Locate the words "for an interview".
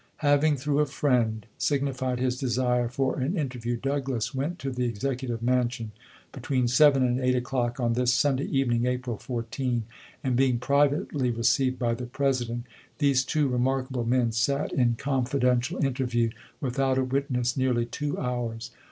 2.89-3.77